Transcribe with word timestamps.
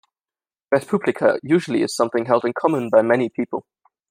"Res 0.71 0.83
publica" 0.87 1.35
usually 1.43 1.83
is 1.83 1.95
something 1.95 2.25
held 2.25 2.43
in 2.43 2.53
common 2.53 2.89
by 2.89 3.03
many 3.03 3.29
people. 3.29 3.67